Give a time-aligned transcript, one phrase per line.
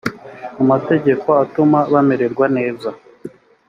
[0.61, 2.89] amategeko atuma bamererwa neza